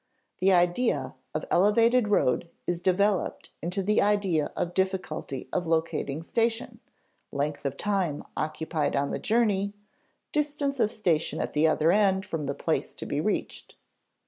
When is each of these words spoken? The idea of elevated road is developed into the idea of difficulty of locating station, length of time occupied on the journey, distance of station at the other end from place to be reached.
The 0.39 0.51
idea 0.51 1.13
of 1.35 1.45
elevated 1.51 2.07
road 2.07 2.49
is 2.65 2.81
developed 2.81 3.51
into 3.61 3.83
the 3.83 4.01
idea 4.01 4.51
of 4.57 4.73
difficulty 4.73 5.47
of 5.53 5.67
locating 5.67 6.23
station, 6.23 6.79
length 7.31 7.65
of 7.67 7.77
time 7.77 8.23
occupied 8.35 8.95
on 8.95 9.11
the 9.11 9.19
journey, 9.19 9.73
distance 10.31 10.79
of 10.79 10.91
station 10.91 11.39
at 11.39 11.53
the 11.53 11.67
other 11.67 11.91
end 11.91 12.25
from 12.25 12.47
place 12.47 12.95
to 12.95 13.05
be 13.05 13.21
reached. 13.21 13.75